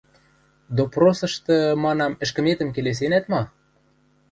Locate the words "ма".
3.31-3.41